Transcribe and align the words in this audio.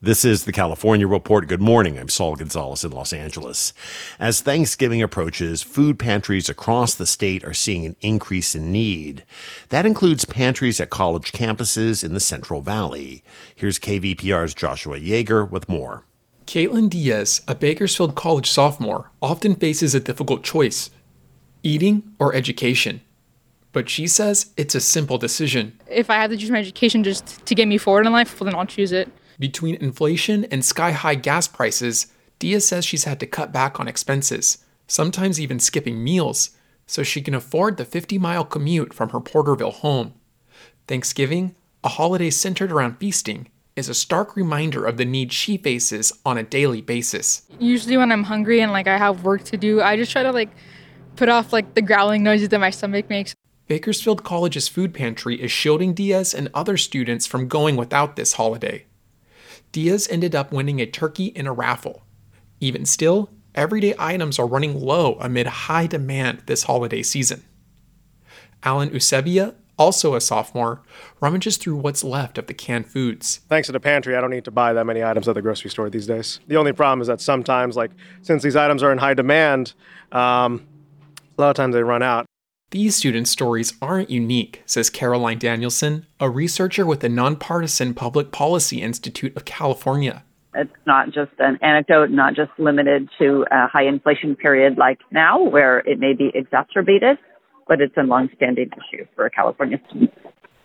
This 0.00 0.24
is 0.24 0.44
the 0.44 0.52
California 0.52 1.08
Report. 1.08 1.48
Good 1.48 1.60
morning. 1.60 1.98
I'm 1.98 2.08
Saul 2.08 2.36
Gonzalez 2.36 2.84
in 2.84 2.92
Los 2.92 3.12
Angeles. 3.12 3.72
As 4.20 4.40
Thanksgiving 4.40 5.02
approaches, 5.02 5.64
food 5.64 5.98
pantries 5.98 6.48
across 6.48 6.94
the 6.94 7.04
state 7.04 7.42
are 7.42 7.52
seeing 7.52 7.84
an 7.84 7.96
increase 8.00 8.54
in 8.54 8.70
need. 8.70 9.24
That 9.70 9.86
includes 9.86 10.24
pantries 10.24 10.78
at 10.78 10.90
college 10.90 11.32
campuses 11.32 12.04
in 12.04 12.14
the 12.14 12.20
Central 12.20 12.60
Valley. 12.60 13.24
Here's 13.56 13.80
KVPR's 13.80 14.54
Joshua 14.54 15.00
Yeager 15.00 15.50
with 15.50 15.68
more. 15.68 16.04
Caitlin 16.46 16.88
Diaz, 16.88 17.42
a 17.48 17.56
Bakersfield 17.56 18.14
College 18.14 18.48
sophomore, 18.48 19.10
often 19.20 19.56
faces 19.56 19.96
a 19.96 20.00
difficult 20.00 20.44
choice 20.44 20.90
eating 21.64 22.04
or 22.20 22.36
education. 22.36 23.00
But 23.72 23.88
she 23.88 24.06
says 24.06 24.52
it's 24.56 24.76
a 24.76 24.80
simple 24.80 25.18
decision. 25.18 25.76
If 25.88 26.08
I 26.08 26.14
had 26.14 26.30
to 26.30 26.36
choose 26.36 26.52
my 26.52 26.60
education 26.60 27.02
just 27.02 27.44
to 27.44 27.56
get 27.56 27.66
me 27.66 27.78
forward 27.78 28.06
in 28.06 28.12
life, 28.12 28.38
well, 28.38 28.48
then 28.48 28.54
I'll 28.54 28.64
choose 28.64 28.92
it. 28.92 29.10
Between 29.38 29.76
inflation 29.76 30.46
and 30.46 30.64
sky 30.64 30.90
high 30.90 31.14
gas 31.14 31.46
prices, 31.46 32.08
Diaz 32.40 32.66
says 32.66 32.84
she's 32.84 33.04
had 33.04 33.20
to 33.20 33.26
cut 33.26 33.52
back 33.52 33.78
on 33.78 33.86
expenses, 33.86 34.58
sometimes 34.88 35.40
even 35.40 35.60
skipping 35.60 36.02
meals, 36.02 36.50
so 36.86 37.02
she 37.04 37.22
can 37.22 37.34
afford 37.34 37.76
the 37.76 37.84
50 37.84 38.18
mile 38.18 38.44
commute 38.44 38.92
from 38.92 39.10
her 39.10 39.20
Porterville 39.20 39.70
home. 39.70 40.14
Thanksgiving, 40.88 41.54
a 41.84 41.88
holiday 41.88 42.30
centered 42.30 42.72
around 42.72 42.98
feasting, 42.98 43.48
is 43.76 43.88
a 43.88 43.94
stark 43.94 44.34
reminder 44.34 44.84
of 44.84 44.96
the 44.96 45.04
need 45.04 45.32
she 45.32 45.56
faces 45.56 46.12
on 46.26 46.36
a 46.36 46.42
daily 46.42 46.80
basis. 46.80 47.42
Usually, 47.60 47.96
when 47.96 48.10
I'm 48.10 48.24
hungry 48.24 48.60
and 48.60 48.72
like 48.72 48.88
I 48.88 48.98
have 48.98 49.22
work 49.22 49.44
to 49.44 49.56
do, 49.56 49.80
I 49.80 49.96
just 49.96 50.10
try 50.10 50.24
to 50.24 50.32
like 50.32 50.50
put 51.14 51.28
off 51.28 51.52
like 51.52 51.74
the 51.74 51.82
growling 51.82 52.24
noises 52.24 52.48
that 52.48 52.58
my 52.58 52.70
stomach 52.70 53.08
makes. 53.08 53.34
Bakersfield 53.68 54.24
College's 54.24 54.66
food 54.66 54.94
pantry 54.94 55.40
is 55.40 55.52
shielding 55.52 55.94
Diaz 55.94 56.34
and 56.34 56.50
other 56.54 56.76
students 56.76 57.26
from 57.26 57.46
going 57.46 57.76
without 57.76 58.16
this 58.16 58.32
holiday. 58.32 58.86
Diaz 59.72 60.08
ended 60.10 60.34
up 60.34 60.52
winning 60.52 60.80
a 60.80 60.86
turkey 60.86 61.26
in 61.26 61.46
a 61.46 61.52
raffle. 61.52 62.02
Even 62.60 62.84
still, 62.84 63.30
everyday 63.54 63.94
items 63.98 64.38
are 64.38 64.46
running 64.46 64.78
low 64.80 65.14
amid 65.20 65.46
high 65.46 65.86
demand 65.86 66.42
this 66.46 66.64
holiday 66.64 67.02
season. 67.02 67.44
Alan 68.62 68.90
Eusebia, 68.90 69.54
also 69.78 70.14
a 70.14 70.20
sophomore, 70.20 70.82
rummages 71.20 71.56
through 71.56 71.76
what's 71.76 72.02
left 72.02 72.38
of 72.38 72.46
the 72.48 72.54
canned 72.54 72.86
foods. 72.86 73.40
Thanks 73.48 73.66
to 73.66 73.72
the 73.72 73.80
pantry, 73.80 74.16
I 74.16 74.20
don't 74.20 74.30
need 74.30 74.44
to 74.46 74.50
buy 74.50 74.72
that 74.72 74.84
many 74.84 75.04
items 75.04 75.28
at 75.28 75.34
the 75.34 75.42
grocery 75.42 75.70
store 75.70 75.88
these 75.88 76.06
days. 76.06 76.40
The 76.48 76.56
only 76.56 76.72
problem 76.72 77.00
is 77.00 77.06
that 77.06 77.20
sometimes, 77.20 77.76
like, 77.76 77.92
since 78.22 78.42
these 78.42 78.56
items 78.56 78.82
are 78.82 78.90
in 78.90 78.98
high 78.98 79.14
demand, 79.14 79.74
um, 80.10 80.66
a 81.36 81.40
lot 81.40 81.50
of 81.50 81.56
times 81.56 81.74
they 81.74 81.82
run 81.84 82.02
out. 82.02 82.26
These 82.70 82.96
students' 82.96 83.30
stories 83.30 83.72
aren't 83.80 84.10
unique, 84.10 84.62
says 84.66 84.90
Caroline 84.90 85.38
Danielson, 85.38 86.04
a 86.20 86.28
researcher 86.28 86.84
with 86.84 87.00
the 87.00 87.08
Nonpartisan 87.08 87.94
Public 87.94 88.30
Policy 88.30 88.82
Institute 88.82 89.34
of 89.36 89.46
California. 89.46 90.22
It's 90.54 90.70
not 90.86 91.06
just 91.06 91.30
an 91.38 91.58
anecdote, 91.62 92.10
not 92.10 92.34
just 92.34 92.50
limited 92.58 93.08
to 93.18 93.46
a 93.50 93.68
high 93.68 93.86
inflation 93.86 94.36
period 94.36 94.76
like 94.76 94.98
now, 95.10 95.42
where 95.42 95.78
it 95.78 95.98
may 95.98 96.12
be 96.12 96.30
exacerbated, 96.34 97.16
but 97.68 97.80
it's 97.80 97.96
a 97.96 98.02
longstanding 98.02 98.68
issue 98.72 99.06
for 99.16 99.30
California 99.30 99.80
students. 99.88 100.14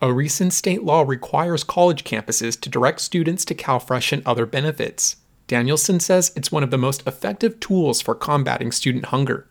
A 0.02 0.12
recent 0.12 0.52
state 0.52 0.82
law 0.82 1.04
requires 1.06 1.64
college 1.64 2.04
campuses 2.04 2.60
to 2.60 2.68
direct 2.68 3.00
students 3.00 3.46
to 3.46 3.54
CalFresh 3.54 4.12
and 4.12 4.26
other 4.26 4.44
benefits. 4.44 5.16
Danielson 5.46 6.00
says 6.00 6.32
it's 6.36 6.52
one 6.52 6.62
of 6.62 6.70
the 6.70 6.76
most 6.76 7.06
effective 7.06 7.60
tools 7.60 8.02
for 8.02 8.14
combating 8.14 8.72
student 8.72 9.06
hunger. 9.06 9.48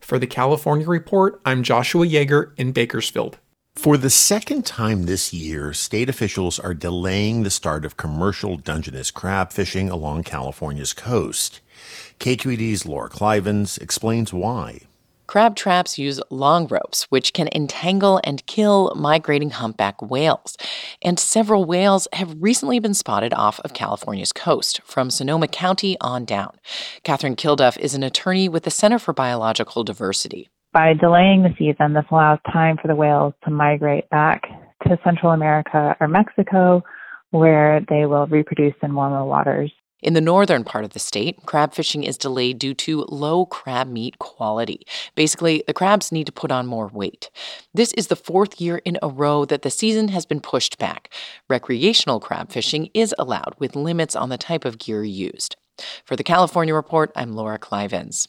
For 0.00 0.18
the 0.18 0.26
California 0.26 0.88
Report, 0.88 1.40
I'm 1.44 1.62
Joshua 1.62 2.06
Yeager 2.06 2.52
in 2.56 2.72
Bakersfield. 2.72 3.38
For 3.76 3.96
the 3.96 4.10
second 4.10 4.66
time 4.66 5.04
this 5.04 5.32
year, 5.32 5.72
state 5.72 6.08
officials 6.08 6.58
are 6.58 6.74
delaying 6.74 7.42
the 7.42 7.50
start 7.50 7.84
of 7.84 7.96
commercial 7.96 8.56
Dungeness 8.56 9.10
crab 9.10 9.52
fishing 9.52 9.88
along 9.88 10.24
California's 10.24 10.92
coast. 10.92 11.60
KQED's 12.18 12.84
Laura 12.84 13.08
Klivans 13.08 13.78
explains 13.78 14.32
why. 14.32 14.80
Crab 15.30 15.54
traps 15.54 15.96
use 15.96 16.20
long 16.28 16.66
ropes, 16.66 17.04
which 17.04 17.32
can 17.32 17.48
entangle 17.54 18.20
and 18.24 18.44
kill 18.46 18.92
migrating 18.96 19.50
humpback 19.50 20.02
whales. 20.02 20.56
And 21.02 21.20
several 21.20 21.66
whales 21.66 22.08
have 22.14 22.34
recently 22.40 22.80
been 22.80 22.94
spotted 22.94 23.32
off 23.32 23.60
of 23.60 23.72
California's 23.72 24.32
coast, 24.32 24.80
from 24.82 25.08
Sonoma 25.08 25.46
County 25.46 25.96
on 26.00 26.24
down. 26.24 26.58
Catherine 27.04 27.36
Kilduff 27.36 27.78
is 27.78 27.94
an 27.94 28.02
attorney 28.02 28.48
with 28.48 28.64
the 28.64 28.72
Center 28.72 28.98
for 28.98 29.12
Biological 29.12 29.84
Diversity. 29.84 30.48
By 30.72 30.94
delaying 30.94 31.44
the 31.44 31.54
season, 31.56 31.92
this 31.92 32.06
allows 32.10 32.40
time 32.52 32.76
for 32.82 32.88
the 32.88 32.96
whales 32.96 33.32
to 33.44 33.52
migrate 33.52 34.10
back 34.10 34.42
to 34.88 34.98
Central 35.04 35.30
America 35.30 35.94
or 36.00 36.08
Mexico, 36.08 36.82
where 37.30 37.82
they 37.88 38.04
will 38.04 38.26
reproduce 38.26 38.74
in 38.82 38.96
warmer 38.96 39.24
waters. 39.24 39.70
In 40.02 40.14
the 40.14 40.20
northern 40.20 40.64
part 40.64 40.84
of 40.84 40.94
the 40.94 40.98
state, 40.98 41.44
crab 41.44 41.74
fishing 41.74 42.04
is 42.04 42.16
delayed 42.16 42.58
due 42.58 42.74
to 42.74 43.04
low 43.08 43.44
crab 43.46 43.88
meat 43.88 44.18
quality. 44.18 44.86
Basically, 45.14 45.62
the 45.66 45.74
crabs 45.74 46.10
need 46.10 46.26
to 46.26 46.32
put 46.32 46.50
on 46.50 46.66
more 46.66 46.88
weight. 46.88 47.30
This 47.74 47.92
is 47.92 48.06
the 48.06 48.16
fourth 48.16 48.60
year 48.60 48.78
in 48.84 48.98
a 49.02 49.08
row 49.08 49.44
that 49.44 49.62
the 49.62 49.70
season 49.70 50.08
has 50.08 50.24
been 50.24 50.40
pushed 50.40 50.78
back. 50.78 51.12
Recreational 51.48 52.20
crab 52.20 52.50
fishing 52.50 52.88
is 52.94 53.14
allowed 53.18 53.54
with 53.58 53.76
limits 53.76 54.16
on 54.16 54.30
the 54.30 54.38
type 54.38 54.64
of 54.64 54.78
gear 54.78 55.04
used. 55.04 55.56
For 56.04 56.16
the 56.16 56.24
California 56.24 56.74
Report, 56.74 57.12
I'm 57.14 57.32
Laura 57.32 57.58
Klivans. 57.58 58.28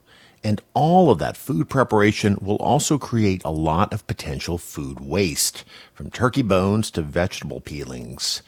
And 0.43 0.61
all 0.73 1.11
of 1.11 1.19
that 1.19 1.37
food 1.37 1.69
preparation 1.69 2.37
will 2.41 2.55
also 2.55 2.97
create 2.97 3.43
a 3.43 3.51
lot 3.51 3.93
of 3.93 4.07
potential 4.07 4.57
food 4.57 4.99
waste, 4.99 5.63
from 5.93 6.09
turkey 6.09 6.41
bones 6.41 6.89
to 6.91 7.03
vegetable 7.03 7.61
peelings. 7.61 8.41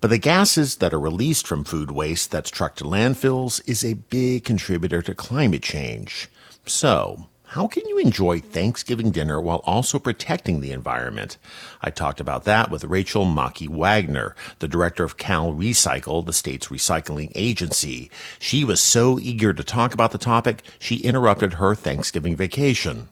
But 0.00 0.08
the 0.08 0.18
gases 0.18 0.76
that 0.76 0.92
are 0.92 1.00
released 1.00 1.46
from 1.46 1.62
food 1.64 1.92
waste 1.92 2.32
that's 2.32 2.50
trucked 2.50 2.78
to 2.78 2.84
landfills 2.84 3.60
is 3.68 3.84
a 3.84 3.94
big 3.94 4.44
contributor 4.44 5.02
to 5.02 5.14
climate 5.14 5.62
change. 5.62 6.28
So, 6.66 7.28
how 7.56 7.66
can 7.66 7.88
you 7.88 7.96
enjoy 7.96 8.38
Thanksgiving 8.38 9.10
dinner 9.10 9.40
while 9.40 9.62
also 9.64 9.98
protecting 9.98 10.60
the 10.60 10.72
environment? 10.72 11.38
I 11.80 11.88
talked 11.88 12.20
about 12.20 12.44
that 12.44 12.70
with 12.70 12.84
Rachel 12.84 13.24
Machi 13.24 13.66
Wagner, 13.66 14.36
the 14.58 14.68
director 14.68 15.04
of 15.04 15.16
Cal 15.16 15.54
Recycle, 15.54 16.26
the 16.26 16.34
state's 16.34 16.66
recycling 16.66 17.32
agency. 17.34 18.10
She 18.38 18.62
was 18.62 18.78
so 18.78 19.18
eager 19.18 19.54
to 19.54 19.64
talk 19.64 19.94
about 19.94 20.12
the 20.12 20.18
topic, 20.18 20.64
she 20.78 20.96
interrupted 20.96 21.54
her 21.54 21.74
Thanksgiving 21.74 22.36
vacation. 22.36 23.08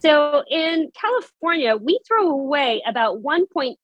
So 0.00 0.44
in 0.50 0.90
California, 1.00 1.74
we 1.74 1.98
throw 2.06 2.28
away 2.28 2.82
about 2.86 3.22
1.8 3.22 3.76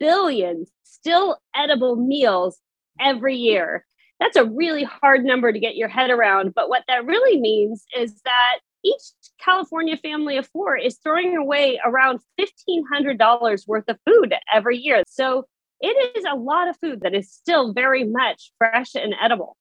billion 0.00 0.66
still 0.82 1.38
edible 1.54 1.94
meals 1.94 2.58
every 2.98 3.36
year. 3.36 3.86
That's 4.18 4.36
a 4.36 4.44
really 4.44 4.82
hard 4.82 5.24
number 5.24 5.52
to 5.52 5.60
get 5.60 5.76
your 5.76 5.88
head 5.88 6.10
around. 6.10 6.52
But 6.52 6.68
what 6.68 6.82
that 6.88 7.06
really 7.06 7.40
means 7.40 7.84
is 7.96 8.20
that 8.22 8.58
each 8.84 9.02
California 9.38 9.96
family 9.96 10.36
of 10.36 10.46
four 10.48 10.76
is 10.76 10.98
throwing 11.02 11.36
away 11.36 11.80
around 11.84 12.20
$1,500 12.38 13.66
worth 13.66 13.84
of 13.88 13.98
food 14.06 14.34
every 14.52 14.78
year. 14.78 15.02
So 15.08 15.44
it 15.80 16.16
is 16.16 16.24
a 16.30 16.36
lot 16.36 16.68
of 16.68 16.76
food 16.78 17.00
that 17.02 17.14
is 17.14 17.32
still 17.32 17.72
very 17.72 18.04
much 18.04 18.52
fresh 18.58 18.94
and 18.94 19.14
edible. 19.22 19.56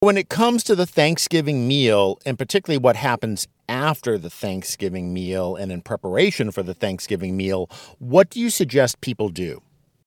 When 0.00 0.16
it 0.16 0.28
comes 0.28 0.62
to 0.64 0.76
the 0.76 0.86
Thanksgiving 0.86 1.66
meal, 1.66 2.20
and 2.24 2.38
particularly 2.38 2.78
what 2.78 2.94
happens 2.94 3.48
after 3.68 4.16
the 4.16 4.30
Thanksgiving 4.30 5.12
meal 5.12 5.56
and 5.56 5.72
in 5.72 5.82
preparation 5.82 6.52
for 6.52 6.62
the 6.62 6.74
Thanksgiving 6.74 7.36
meal, 7.36 7.68
what 7.98 8.30
do 8.30 8.38
you 8.38 8.48
suggest 8.48 9.00
people 9.00 9.28
do? 9.28 9.60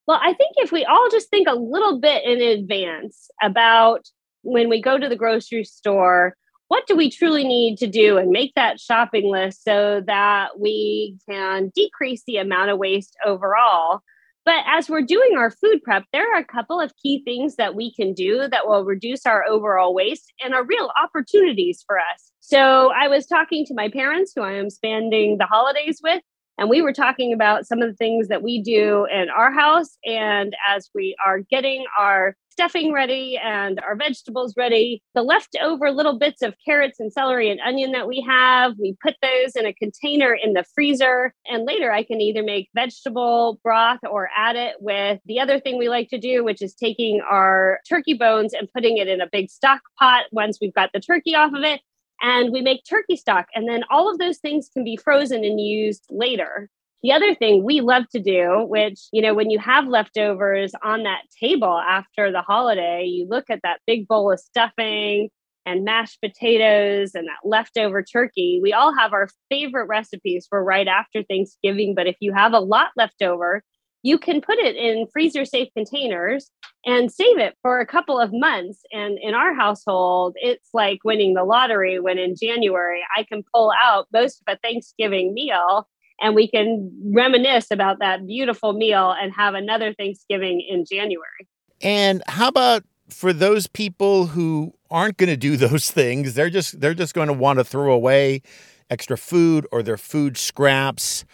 Well, 0.07 0.19
I 0.21 0.33
think 0.33 0.53
if 0.57 0.71
we 0.71 0.85
all 0.85 1.09
just 1.11 1.29
think 1.29 1.47
a 1.47 1.55
little 1.55 1.99
bit 1.99 2.23
in 2.25 2.41
advance 2.41 3.29
about 3.41 4.09
when 4.43 4.69
we 4.69 4.81
go 4.81 4.97
to 4.97 5.09
the 5.09 5.15
grocery 5.15 5.63
store, 5.65 6.35
what 6.71 6.87
do 6.87 6.95
we 6.95 7.09
truly 7.09 7.43
need 7.43 7.77
to 7.77 7.85
do 7.85 8.17
and 8.17 8.29
make 8.29 8.53
that 8.55 8.79
shopping 8.79 9.29
list 9.29 9.61
so 9.61 10.01
that 10.07 10.57
we 10.57 11.17
can 11.29 11.69
decrease 11.75 12.23
the 12.25 12.37
amount 12.37 12.69
of 12.69 12.77
waste 12.77 13.13
overall. 13.25 13.99
But 14.45 14.63
as 14.65 14.89
we're 14.89 15.01
doing 15.01 15.31
our 15.37 15.51
food 15.51 15.83
prep, 15.83 16.05
there 16.13 16.33
are 16.33 16.39
a 16.39 16.45
couple 16.45 16.79
of 16.79 16.93
key 16.95 17.23
things 17.25 17.57
that 17.57 17.75
we 17.75 17.93
can 17.93 18.13
do 18.13 18.47
that 18.47 18.67
will 18.67 18.85
reduce 18.85 19.25
our 19.25 19.43
overall 19.49 19.93
waste 19.93 20.31
and 20.41 20.53
are 20.53 20.63
real 20.63 20.89
opportunities 21.03 21.83
for 21.85 21.99
us. 21.99 22.31
So 22.39 22.93
I 22.93 23.09
was 23.09 23.27
talking 23.27 23.65
to 23.65 23.73
my 23.73 23.89
parents 23.89 24.31
who 24.33 24.41
I 24.41 24.53
am 24.53 24.69
spending 24.69 25.39
the 25.39 25.47
holidays 25.47 25.99
with, 26.01 26.23
and 26.57 26.69
we 26.69 26.81
were 26.81 26.93
talking 26.93 27.33
about 27.33 27.67
some 27.67 27.81
of 27.81 27.89
the 27.89 27.97
things 27.97 28.29
that 28.29 28.43
we 28.43 28.61
do 28.61 29.05
in 29.11 29.29
our 29.29 29.51
house. 29.51 29.97
And 30.05 30.55
as 30.69 30.89
we 30.95 31.17
are 31.25 31.39
getting 31.39 31.83
our 31.99 32.37
stuffing 32.51 32.91
ready 32.91 33.39
and 33.41 33.79
our 33.79 33.95
vegetables 33.95 34.53
ready, 34.57 35.01
the 35.15 35.23
leftover 35.23 35.91
little 35.91 36.17
bits 36.17 36.41
of 36.41 36.53
carrots 36.63 36.99
and 36.99 37.11
celery 37.11 37.49
and 37.49 37.59
onion 37.61 37.91
that 37.93 38.07
we 38.07 38.21
have, 38.27 38.73
we 38.77 38.95
put 39.01 39.15
those 39.21 39.55
in 39.55 39.65
a 39.65 39.73
container 39.73 40.33
in 40.33 40.53
the 40.53 40.65
freezer. 40.75 41.33
And 41.47 41.65
later 41.65 41.91
I 41.91 42.03
can 42.03 42.21
either 42.21 42.43
make 42.43 42.69
vegetable 42.75 43.59
broth 43.63 43.99
or 44.09 44.29
add 44.35 44.55
it 44.55 44.75
with 44.79 45.19
the 45.25 45.39
other 45.39 45.59
thing 45.59 45.77
we 45.77 45.89
like 45.89 46.09
to 46.09 46.19
do, 46.19 46.43
which 46.43 46.61
is 46.61 46.75
taking 46.75 47.21
our 47.21 47.79
turkey 47.87 48.13
bones 48.13 48.53
and 48.53 48.71
putting 48.73 48.97
it 48.97 49.07
in 49.07 49.21
a 49.21 49.29
big 49.31 49.49
stock 49.49 49.81
pot 49.97 50.25
once 50.31 50.59
we've 50.61 50.73
got 50.73 50.91
the 50.93 50.99
turkey 50.99 51.35
off 51.35 51.53
of 51.53 51.63
it 51.63 51.81
and 52.21 52.51
we 52.51 52.61
make 52.61 52.83
turkey 52.87 53.15
stock. 53.15 53.47
And 53.55 53.67
then 53.67 53.83
all 53.89 54.11
of 54.11 54.19
those 54.19 54.37
things 54.37 54.69
can 54.71 54.83
be 54.83 54.97
frozen 54.97 55.43
and 55.43 55.59
used 55.59 56.05
later. 56.09 56.69
The 57.03 57.11
other 57.13 57.33
thing 57.33 57.63
we 57.63 57.81
love 57.81 58.03
to 58.09 58.19
do, 58.19 58.65
which, 58.67 58.99
you 59.11 59.21
know, 59.21 59.33
when 59.33 59.49
you 59.49 59.57
have 59.57 59.87
leftovers 59.87 60.71
on 60.83 61.03
that 61.03 61.21
table 61.41 61.79
after 61.79 62.31
the 62.31 62.41
holiday, 62.41 63.05
you 63.05 63.27
look 63.27 63.49
at 63.49 63.61
that 63.63 63.79
big 63.87 64.07
bowl 64.07 64.31
of 64.31 64.39
stuffing 64.39 65.29
and 65.65 65.83
mashed 65.83 66.19
potatoes 66.21 67.15
and 67.15 67.27
that 67.27 67.47
leftover 67.47 68.03
turkey. 68.03 68.59
We 68.61 68.73
all 68.73 68.95
have 68.95 69.13
our 69.13 69.29
favorite 69.49 69.87
recipes 69.87 70.45
for 70.47 70.63
right 70.63 70.87
after 70.87 71.23
Thanksgiving. 71.23 71.95
But 71.95 72.07
if 72.07 72.17
you 72.19 72.33
have 72.33 72.53
a 72.53 72.59
lot 72.59 72.89
left 72.95 73.21
over, 73.21 73.63
you 74.03 74.17
can 74.17 74.41
put 74.41 74.57
it 74.57 74.75
in 74.75 75.07
freezer 75.13 75.45
safe 75.45 75.69
containers 75.75 76.49
and 76.85 77.11
save 77.11 77.37
it 77.37 77.55
for 77.61 77.79
a 77.79 77.85
couple 77.85 78.19
of 78.19 78.31
months. 78.33 78.81
And 78.91 79.19
in 79.21 79.33
our 79.35 79.53
household, 79.53 80.35
it's 80.37 80.69
like 80.73 80.99
winning 81.03 81.35
the 81.35 81.43
lottery 81.43 81.99
when 81.99 82.17
in 82.17 82.35
January 82.39 83.01
I 83.15 83.23
can 83.23 83.43
pull 83.53 83.71
out 83.79 84.07
most 84.11 84.41
of 84.41 84.53
a 84.55 84.59
Thanksgiving 84.59 85.33
meal 85.33 85.87
and 86.21 86.35
we 86.35 86.47
can 86.47 86.91
reminisce 87.13 87.71
about 87.71 87.99
that 87.99 88.25
beautiful 88.25 88.73
meal 88.73 89.13
and 89.19 89.33
have 89.33 89.55
another 89.55 89.93
Thanksgiving 89.93 90.65
in 90.67 90.85
January. 90.89 91.47
And 91.81 92.21
how 92.27 92.47
about 92.47 92.83
for 93.09 93.33
those 93.33 93.67
people 93.67 94.27
who 94.27 94.73
aren't 94.89 95.17
going 95.17 95.29
to 95.29 95.37
do 95.37 95.57
those 95.67 95.91
things? 95.91 96.35
They're 96.35 96.49
just 96.49 96.79
they're 96.79 96.93
just 96.93 97.13
going 97.13 97.27
to 97.27 97.33
want 97.33 97.59
to 97.59 97.63
throw 97.63 97.91
away 97.91 98.41
extra 98.89 99.17
food 99.17 99.65
or 99.71 99.81
their 99.81 99.97
food 99.97 100.37
scraps. 100.37 101.25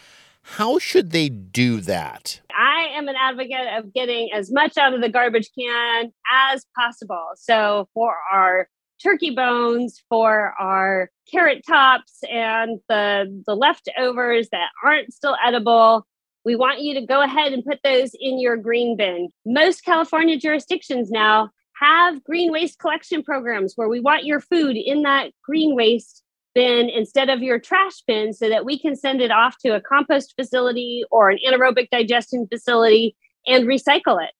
How 0.42 0.78
should 0.78 1.10
they 1.10 1.28
do 1.28 1.80
that? 1.82 2.40
I 2.56 2.96
am 2.96 3.06
an 3.06 3.16
advocate 3.20 3.66
of 3.76 3.92
getting 3.92 4.30
as 4.32 4.50
much 4.50 4.78
out 4.78 4.94
of 4.94 5.02
the 5.02 5.10
garbage 5.10 5.50
can 5.56 6.10
as 6.32 6.64
possible. 6.74 7.26
So, 7.34 7.88
for 7.92 8.14
our 8.32 8.68
turkey 9.02 9.30
bones, 9.30 10.02
for 10.08 10.54
our 10.58 11.10
carrot 11.30 11.64
tops, 11.66 12.18
and 12.30 12.80
the, 12.88 13.42
the 13.46 13.54
leftovers 13.54 14.48
that 14.50 14.68
aren't 14.84 15.12
still 15.12 15.36
edible, 15.44 16.06
we 16.44 16.56
want 16.56 16.80
you 16.80 16.94
to 16.94 17.04
go 17.04 17.22
ahead 17.22 17.52
and 17.52 17.64
put 17.64 17.80
those 17.84 18.12
in 18.18 18.40
your 18.40 18.56
green 18.56 18.96
bin. 18.96 19.28
Most 19.44 19.84
California 19.84 20.38
jurisdictions 20.38 21.10
now 21.10 21.50
have 21.80 22.24
green 22.24 22.50
waste 22.50 22.78
collection 22.78 23.22
programs 23.22 23.74
where 23.76 23.88
we 23.88 24.00
want 24.00 24.24
your 24.24 24.40
food 24.40 24.76
in 24.76 25.02
that 25.02 25.30
green 25.44 25.74
waste 25.76 26.22
bin 26.54 26.88
instead 26.88 27.28
of 27.28 27.42
your 27.42 27.58
trash 27.58 28.02
bin 28.06 28.32
so 28.32 28.48
that 28.48 28.64
we 28.64 28.78
can 28.78 28.96
send 28.96 29.20
it 29.20 29.30
off 29.30 29.56
to 29.58 29.74
a 29.74 29.80
compost 29.80 30.34
facility 30.38 31.04
or 31.10 31.30
an 31.30 31.38
anaerobic 31.46 31.88
digestion 31.90 32.46
facility 32.48 33.14
and 33.46 33.66
recycle 33.66 34.22
it. 34.22 34.32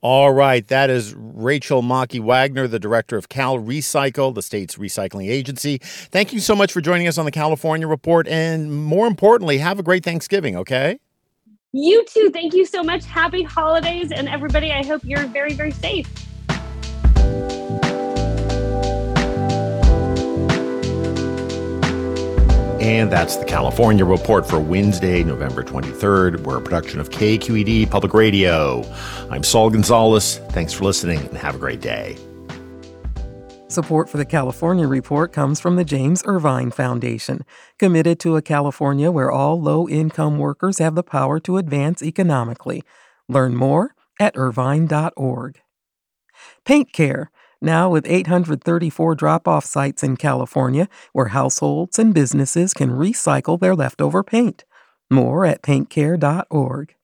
All 0.00 0.32
right, 0.32 0.64
that 0.68 0.90
is 0.90 1.12
Rachel 1.16 1.82
Machi 1.82 2.20
Wagner, 2.20 2.68
the 2.68 2.78
director 2.78 3.16
of 3.16 3.28
Cal 3.28 3.58
Recycle, 3.58 4.32
the 4.32 4.42
state's 4.42 4.76
recycling 4.76 5.28
agency. 5.28 5.78
Thank 5.82 6.32
you 6.32 6.38
so 6.38 6.54
much 6.54 6.72
for 6.72 6.80
joining 6.80 7.08
us 7.08 7.18
on 7.18 7.24
the 7.24 7.32
California 7.32 7.88
Report. 7.88 8.28
And 8.28 8.72
more 8.72 9.08
importantly, 9.08 9.58
have 9.58 9.80
a 9.80 9.82
great 9.82 10.04
Thanksgiving, 10.04 10.56
okay? 10.56 11.00
You 11.72 12.04
too. 12.04 12.30
Thank 12.30 12.54
you 12.54 12.64
so 12.64 12.84
much. 12.84 13.04
Happy 13.06 13.42
holidays. 13.42 14.12
And 14.12 14.28
everybody, 14.28 14.70
I 14.70 14.84
hope 14.86 15.02
you're 15.04 15.26
very, 15.26 15.54
very 15.54 15.72
safe. 15.72 16.06
And 22.88 23.12
that's 23.12 23.36
the 23.36 23.44
California 23.44 24.02
Report 24.02 24.48
for 24.48 24.58
Wednesday, 24.58 25.22
November 25.22 25.62
23rd. 25.62 26.40
We're 26.40 26.56
a 26.56 26.62
production 26.62 27.00
of 27.00 27.10
KQED 27.10 27.90
Public 27.90 28.14
Radio. 28.14 28.82
I'm 29.28 29.44
Saul 29.44 29.68
Gonzalez. 29.68 30.38
Thanks 30.52 30.72
for 30.72 30.84
listening 30.84 31.18
and 31.18 31.36
have 31.36 31.54
a 31.54 31.58
great 31.58 31.82
day. 31.82 32.16
Support 33.66 34.08
for 34.08 34.16
the 34.16 34.24
California 34.24 34.88
Report 34.88 35.34
comes 35.34 35.60
from 35.60 35.76
the 35.76 35.84
James 35.84 36.22
Irvine 36.24 36.70
Foundation, 36.70 37.44
committed 37.78 38.18
to 38.20 38.36
a 38.36 38.42
California 38.42 39.10
where 39.10 39.30
all 39.30 39.60
low 39.60 39.86
income 39.86 40.38
workers 40.38 40.78
have 40.78 40.94
the 40.94 41.02
power 41.02 41.38
to 41.40 41.58
advance 41.58 42.02
economically. 42.02 42.82
Learn 43.28 43.54
more 43.54 43.94
at 44.18 44.34
irvine.org. 44.34 45.60
Paint 46.64 46.94
Care, 46.94 47.30
now 47.60 47.90
with 47.90 48.06
834 48.06 49.14
drop 49.14 49.48
off 49.48 49.64
sites 49.64 50.02
in 50.02 50.16
California 50.16 50.88
where 51.12 51.28
households 51.28 51.98
and 51.98 52.14
businesses 52.14 52.74
can 52.74 52.90
recycle 52.90 53.58
their 53.58 53.74
leftover 53.74 54.22
paint. 54.22 54.64
More 55.10 55.44
at 55.44 55.62
paintcare.org. 55.62 56.94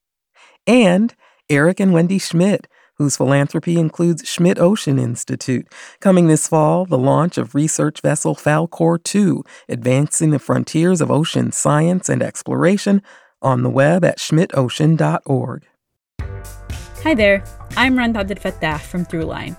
And 0.66 1.14
Eric 1.50 1.80
and 1.80 1.92
Wendy 1.92 2.18
Schmidt 2.18 2.66
whose 2.96 3.16
philanthropy 3.16 3.78
includes 3.78 4.28
Schmidt 4.28 4.58
Ocean 4.58 4.99
Institute. 4.99 5.66
Coming 6.00 6.28
this 6.28 6.49
fall, 6.49 6.87
the 6.87 6.99
launch 6.99 7.38
of 7.38 7.54
research 7.54 8.00
vessel 8.00 8.34
Falkor 8.34 9.02
2, 9.02 9.44
advancing 9.68 10.30
the 10.30 10.38
frontiers 10.38 11.00
of 11.00 11.11
ocean 11.11 11.52
science 11.52 12.08
and 12.08 12.23
exploration, 12.23 13.02
on 13.42 13.62
the 13.62 13.70
web 13.70 14.04
at 14.04 14.18
schmidtocean.org. 14.18 15.66
Hi 17.02 17.14
there, 17.14 17.44
I'm 17.76 17.99
Rund 17.99 18.16
Abdelfatah 18.16 18.80
from 18.80 19.04
Throughline. 19.04 19.58